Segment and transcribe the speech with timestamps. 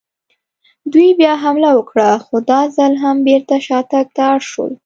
[0.91, 4.71] دوی بیا حمله وکړه، خو دا ځل هم بېرته شاتګ ته اړ شول.